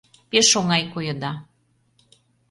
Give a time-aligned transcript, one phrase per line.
[0.29, 1.31] Пеш оҥай койыда!